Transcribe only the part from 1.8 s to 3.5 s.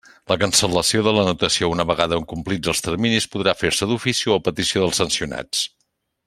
vegada complits els terminis,